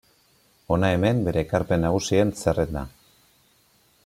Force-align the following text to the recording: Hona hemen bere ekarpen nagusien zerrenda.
Hona 0.75 0.89
hemen 0.95 1.21
bere 1.27 1.43
ekarpen 1.47 1.87
nagusien 1.87 2.35
zerrenda. 2.45 2.87